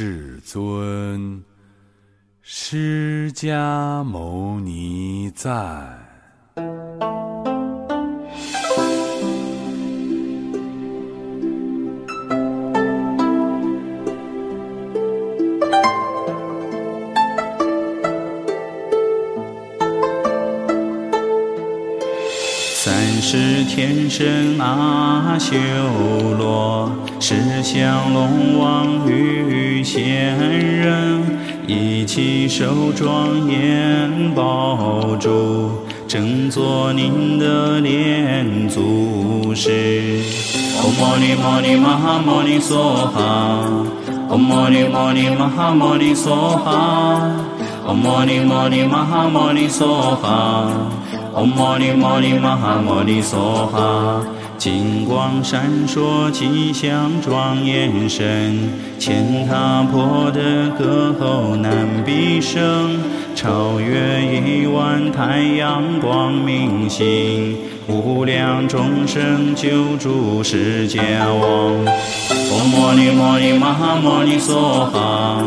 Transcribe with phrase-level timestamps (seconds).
[0.00, 1.42] 世尊，
[2.40, 6.04] 释迦牟尼赞。
[23.20, 25.54] 是天神阿修
[26.38, 26.90] 罗，
[27.20, 31.20] 是降龙王与仙人，
[31.66, 35.70] 一起手庄严宝珠，
[36.06, 40.22] 正作您的莲祖师。
[40.80, 43.68] 唵嘛呢嘛呢嘛哈嘛呢梭哈，
[44.30, 47.30] 唵嘛呢嘛呢嘛哈嘛呢梭哈，
[47.84, 49.84] 唵嘛呢嘛呢嘛哈嘛呢梭
[50.16, 50.70] 哈。
[51.34, 54.22] 唵嘛呢嘛呢嘛哈嘛呢梭哈，
[54.58, 62.98] 金光闪烁，吉祥庄严身，千塔破的歌喉难比声，
[63.36, 67.56] 超越亿万太阳光明星，
[67.86, 70.98] 无量众生救助释迦
[71.32, 71.86] 王。
[72.28, 74.58] 唵嘛呢嘛呢嘛哈嘛呢梭
[74.90, 75.44] 哈，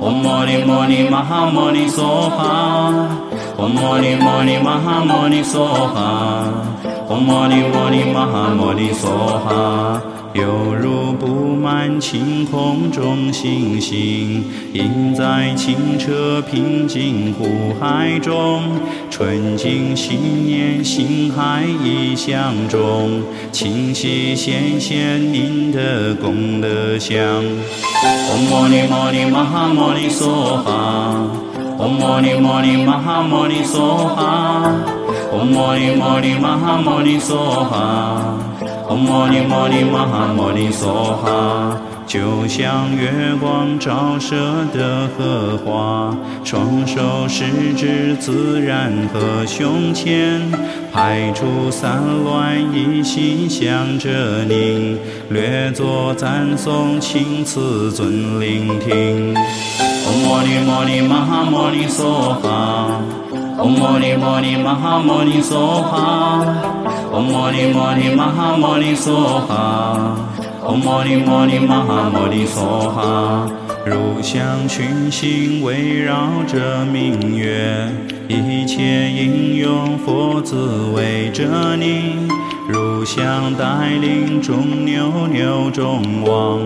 [0.00, 2.94] 唵嘛呢嘛呢嘛哈嘛呢梭哈。
[3.58, 6.44] 唵嘛呢嘛呢嘛哈嘛呢梭哈，
[7.08, 9.06] 唵嘛呢嘛呢嘛哈嘛呢梭
[9.44, 10.02] 哈，
[10.32, 18.62] 犹如布满晴空中星星，映在清澈平静湖海中，
[19.10, 27.18] 纯净心念心海意象中，清晰显现您的功德相。
[27.20, 31.30] 唵嘛呢嘛呢嘛哈嘛呢梭哈。
[31.76, 33.78] 唵嘛呢嘛呢嘛哈嘛呢梭
[34.14, 34.72] 哈，
[35.34, 38.38] 唵嘛呢嘛呢嘛哈嘛呢梭哈，
[38.88, 44.36] 唵嘛呢嘛呢嘛哈嘛呢梭哈，就像月光照射
[44.72, 50.40] 的荷花，双手十指自然合胸前，
[50.92, 54.96] 排除散乱一心向着你，
[55.30, 59.34] 略作赞颂，请赐尊聆听。
[59.34, 62.04] 唵嘛呢嘛呢嘛哈嘛呢梭
[62.40, 63.00] 哈，
[63.56, 66.44] 唵嘛呢嘛呢嘛哈嘛呢梭哈，
[67.12, 69.14] 唵嘛呢嘛呢嘛哈嘛呢梭
[69.46, 70.16] 哈，
[70.64, 73.48] 唵嘛呢嘛呢嘛哈嘛呢梭哈。
[73.86, 77.88] 如像群星围绕着明月，
[78.28, 80.56] 一切应用佛子
[80.94, 82.28] 围着你。
[82.66, 86.60] 如像带领众牛牛众王，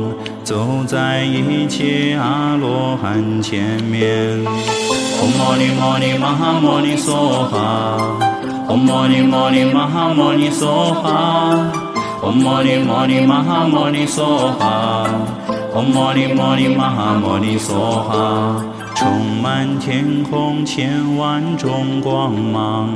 [0.44, 4.87] 走在一切阿罗汉前面。
[5.28, 7.98] 唵嘛呢嘛呢嘛哈嘛呢梭哈，
[8.66, 10.32] 唵嘛呢嘛呢嘛哈嘛
[17.38, 17.56] 呢
[18.98, 22.88] 充满天空千万种光芒，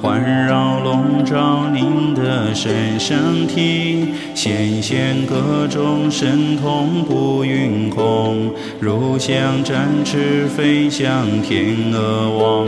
[0.00, 8.50] 环绕笼罩您的神圣体，显现各种神通不云空，
[8.80, 12.66] 如像展翅飞向天鹅王。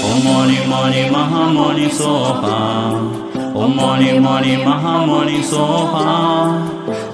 [0.00, 2.94] 唵嘛呢嘛呢嘛哈嘛呢梭哈，
[3.52, 6.62] 唵嘛呢嘛呢嘛哈嘛呢梭哈，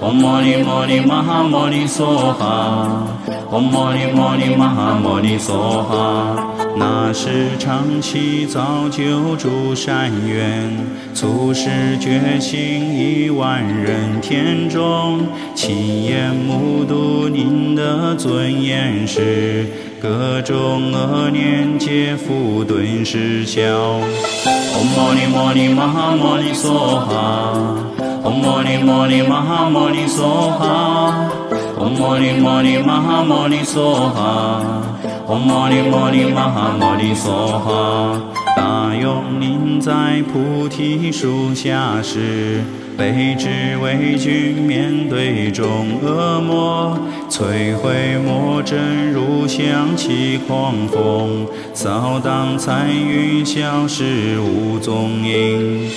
[0.01, 3.07] 唵嘛呢嘛呢嘛哈嘛呢梭哈。
[3.51, 5.51] 唵嘛呢嘛呢嘛哈嘛呢梭
[5.83, 6.37] 哈，
[6.77, 10.73] 那是长期造就诸善缘，
[11.13, 15.19] 促使觉醒亿万人天中，
[15.53, 19.67] 亲眼目睹您的尊严时，
[20.01, 23.61] 各种恶念皆复顿时消。
[23.61, 27.75] 唵嘛呢嘛呢嘛哈嘛呢梭哈，
[28.23, 30.21] 唵嘛呢嘛呢嘛哈嘛呢梭
[30.57, 31.29] 哈。
[31.77, 34.83] 唵嘛呢嘛呢嘛哈嘛呢梭哈，
[35.27, 37.25] 唵嘛呢嘛呢嘛哈嘛呢梭
[37.59, 38.21] 哈。
[38.55, 42.61] 大勇临在菩提树下时，
[42.95, 43.49] 悲智
[43.81, 46.95] 为君面对众恶魔，
[47.29, 55.89] 摧毁魔阵如响起狂风，扫荡残云消失无踪影。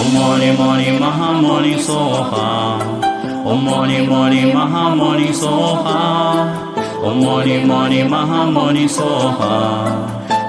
[0.00, 1.92] 唵嘛呢嘛呢嘛哈嘛呢梭
[2.22, 2.78] 哈。
[3.44, 5.44] 唵嘛呢嘛呢嘛哈嘛呢梭
[5.82, 6.48] 哈，
[7.02, 9.92] 唵嘛呢嘛呢嘛哈嘛呢梭哈，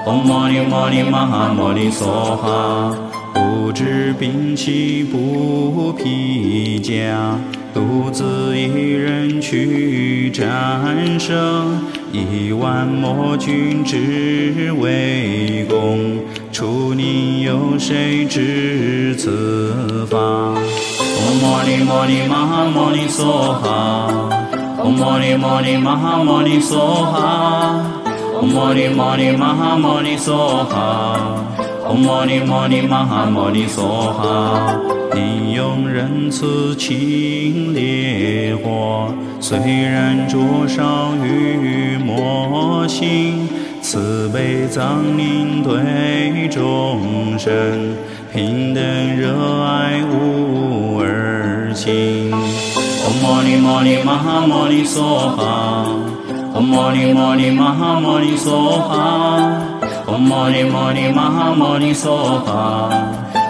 [0.06, 2.96] 唵嘛呢嘛呢嘛哈嘛呢梭哈。
[3.34, 7.38] 不知兵器不披甲，
[7.74, 11.78] 独自一人去战胜
[12.10, 16.18] 一万魔军，只为攻。
[16.52, 20.18] 除你有谁知此法？
[20.18, 24.28] 唵嘛呢嘛呢嘛哈嘛呢梭哈，
[24.78, 27.82] 唵嘛呢嘛呢嘛哈嘛呢梭哈，
[28.38, 31.18] 唵嘛呢嘛呢嘛哈嘛呢梭哈，
[31.88, 33.80] 唵嘛呢嘛呢嘛哈嘛呢梭
[34.12, 34.76] 哈。
[35.14, 39.10] 你用仁慈清烈火，
[39.40, 40.38] 虽然灼
[40.68, 43.48] 烧于魔心。
[43.82, 47.94] 慈悲藏宁对众生
[48.32, 48.82] 平等
[49.16, 49.34] 热
[49.64, 52.30] 爱无二心。
[52.30, 54.84] 唵嘛呢嘛呢嘛哈嘛呢
[55.36, 55.86] 哈。
[56.54, 59.60] 唵嘛呢嘛呢嘛哈嘛呢哈。
[60.06, 61.92] 唵嘛呢嘛呢嘛哈嘛呢
[62.46, 62.90] 哈。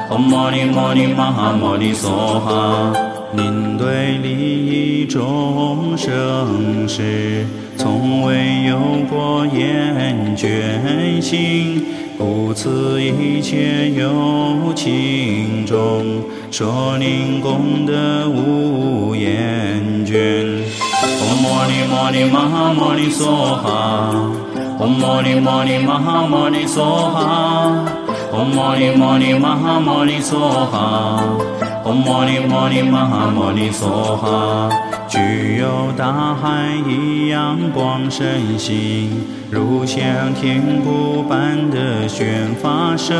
[0.08, 3.11] 唵嘛呢嘛呢嘛哈嘛呢哈。
[3.34, 7.46] 您对利益众生时，
[7.78, 11.82] 从未有过厌倦心。
[12.18, 20.62] 故此一切有情众，说您功德无厌倦。
[21.00, 23.24] 唵嘛呢嘛呢嘛哈嘛呢梭
[23.56, 24.30] 哈，
[24.78, 27.82] 唵嘛呢嘛呢嘛哈嘛呢梭哈，
[28.30, 31.71] 唵嘛呢嘛呢嘛哈嘛呢梭哈。
[31.84, 34.70] 唵嘛呢嘛呢嘛哈嘛呢梭哈，
[35.08, 43.16] 具有大海一样广深心，如像天鼓般的宣发声，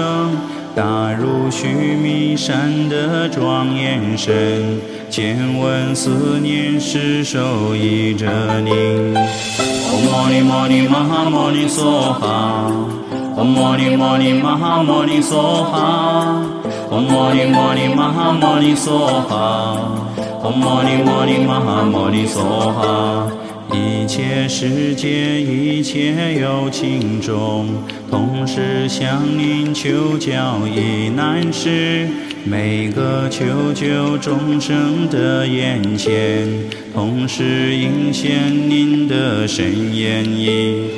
[0.76, 1.66] 大如须
[2.00, 4.32] 弥山的庄严声，
[5.10, 8.70] 千万思念是守依着你。
[9.90, 12.70] 唵嘛呢嘛呢嘛哈嘛呢梭哈，
[13.36, 16.42] 唵嘛呢嘛呢嘛哈嘛呢梭哈。
[16.92, 19.78] Om Mani Mani Maha Mani Soha
[20.44, 23.32] Om Mani Mani Maha Mani Soha
[23.72, 27.68] 一切世界一切有情中，
[28.10, 32.06] 同时向您求教一难事。
[32.44, 36.46] 每个求救众生的眼前，
[36.92, 39.64] 同时应现您的神
[39.96, 40.90] 言意。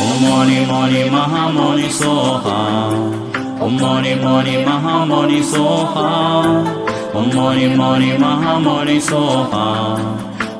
[0.00, 3.27] Om Mani Mani Maha Mani Soha
[3.60, 6.64] Om Mani Mani Maha Mani Soha
[7.12, 9.98] Om Mani Mani Maha Mani Soha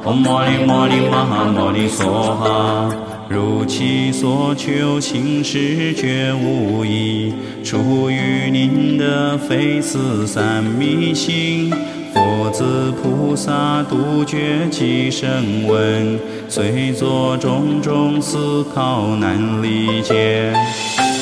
[0.04, 2.90] Om Mani Mani Maha Mani Soha
[3.30, 11.70] 如其所求，行识觉无异，出于您的非思三密心。
[12.14, 16.18] 佛子菩萨独觉即声闻，
[16.48, 20.54] 虽作种种思考难理解。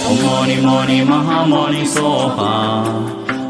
[0.08, 2.84] Om Mani Mani Maha Mani Soha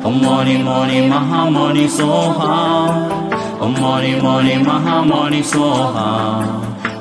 [0.02, 2.54] Om Mani Mani Maha Mani Soha
[3.60, 6.08] Om Mani Mani Maha Mani Soha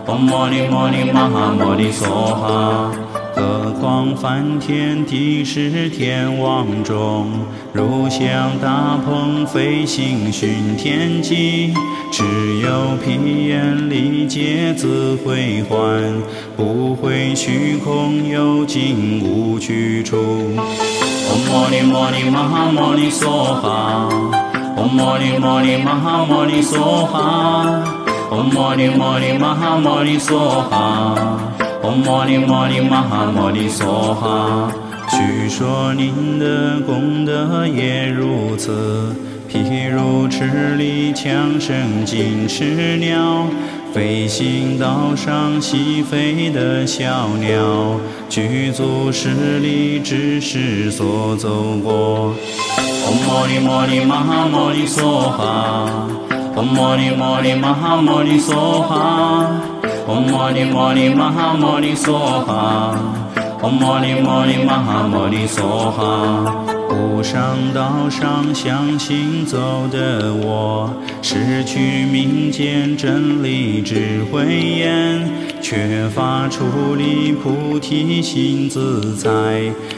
[0.07, 2.91] Om Mani Mani Maha Mani Soha
[3.37, 7.27] 何况梵天帝释天王中，
[7.73, 11.73] 如像大鹏飞行巡天际，
[12.17, 12.23] 只
[12.59, 16.23] 有披颜力竭自回还，
[16.55, 20.15] 不会虚空有尽无去处。
[20.15, 24.07] 唵嘛呢嘛呢嘛哈嘛呢娑哈，
[24.77, 27.83] 唵嘛呢嘛呢嘛哈嘛呢娑哈，
[28.31, 31.15] 唵嘛呢嘛呢嘛哈嘛呢娑哈，
[31.83, 34.71] 唵嘛呢嘛呢嘛哈嘛呢娑哈。
[35.09, 39.13] 据说您的功德也如此。
[39.63, 41.23] 进入池里，叫
[41.59, 43.47] 声惊池鸟，
[43.93, 51.49] 飞行道上，喜飞的小鸟，具足十里，只是所走
[51.83, 52.33] 过。
[53.05, 56.09] 唵嘛呢嘛呢嘛哈嘛呢娑哈，
[56.55, 59.47] 唵嘛呢嘛呢嘛哈嘛呢娑哈，
[60.07, 62.97] 唵嘛呢嘛呢嘛哈嘛呢娑哈，
[63.61, 66.74] 唵嘛呢嘛呢嘛哈嘛呢娑哈。
[66.95, 70.89] 不上道上向行走的我，
[71.21, 75.27] 失去民间真理智慧眼，
[75.61, 79.29] 缺乏处理菩提心自在，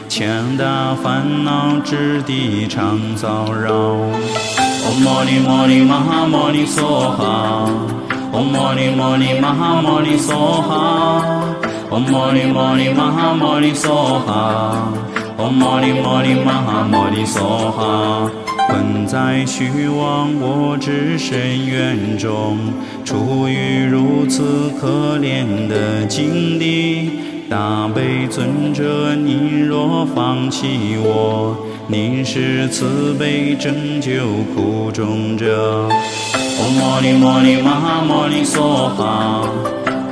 [0.08, 3.96] 强大烦恼之地常骚扰。
[4.88, 7.68] Om Mani Mani Maha Mani Soha
[8.32, 10.74] Om Mani Mani Maha Mani Soha
[11.90, 14.88] Om Mani Mani Maha Mani Soha
[15.38, 17.24] 唵嘛呢嘛呢玛哈嘛呢
[17.70, 18.28] 哈。
[18.66, 22.58] 困在虚妄我之深渊中，
[23.04, 27.20] 处于如此可怜的境地。
[27.48, 35.88] 大悲尊者，你若放弃我，你是慈悲拯救苦中者。
[36.32, 38.44] 唵嘛呢嘛呢玛哈嘛呢
[38.96, 39.48] 哈。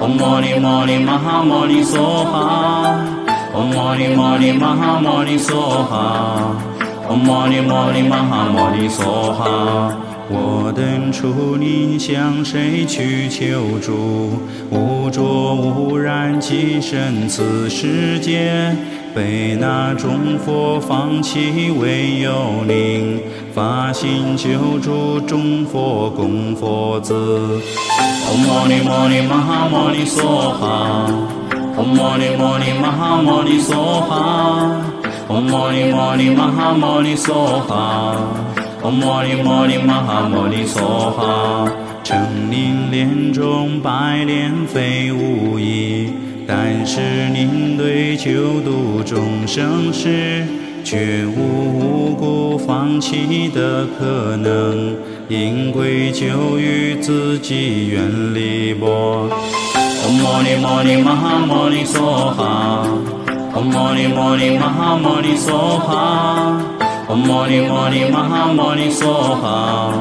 [0.00, 1.66] 唵嘛呢嘛呢嘛哈嘛
[2.32, 3.15] 哈。
[3.56, 6.54] Om Mani Mani Maha Mani Soha
[7.08, 9.94] Om Mani Mani Maha Mani Soha
[10.28, 14.32] 我等处你向谁去求助？
[14.72, 18.76] 污浊污染极深此世界，
[19.14, 23.20] 被那众佛放弃，唯有您
[23.54, 27.14] 发心救助众佛供佛子。
[28.26, 31.06] 唵嘛呢嘛呢嘛哈嘛呢梭哈，
[31.86, 34.82] 摩尼摩尼，玛哈摩尼娑哈，
[35.28, 38.16] 唵嘛呢嘛呢嘛哈嘛呢梭哈。
[38.82, 41.70] 唵嘛呢嘛呢嘛哈嘛呢梭哈，
[42.04, 46.12] 成林莲中百莲非无疑，
[46.46, 47.00] 但是
[47.30, 50.46] 您对救度众生时，
[50.86, 54.94] 绝无无故放弃的可能，
[55.28, 59.28] 应归咎于自己愿力薄。
[59.74, 61.98] 唵嘛呢嘛呢嘛哈嘛呢梭
[62.30, 62.86] 哈，
[63.52, 66.62] 唵嘛呢嘛呢嘛哈嘛呢梭哈。
[67.08, 69.92] 唵嘛呢嘛呢嘛哈嘛呢梭哈，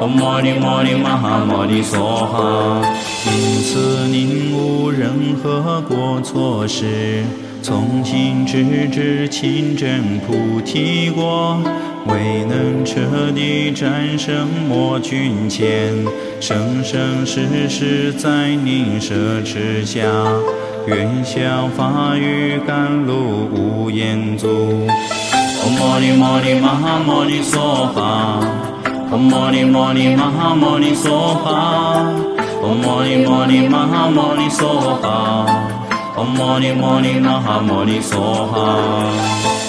[0.00, 2.82] 唵嘛呢嘛呢嘛哈嘛呢梭哈。
[3.26, 7.24] 因此您无任何过错时，
[7.66, 11.58] 从心直至亲证菩提果，
[12.06, 15.92] 未能彻底战胜魔君前，
[16.38, 20.04] 生生世世在您舍持下，
[20.86, 24.86] 愿效法语甘露无言足。
[25.60, 27.58] 唵嘛呢嘛呢嘛哈嘛呢梭
[27.92, 28.40] 哈，
[29.10, 32.06] 唵嘛呢嘛呢嘛哈嘛呢梭哈，
[32.62, 34.68] 唵嘛呢嘛呢嘛哈嘛呢梭
[35.02, 35.44] 哈，
[36.16, 39.65] 唵嘛呢嘛呢嘛哈嘛呢梭哈。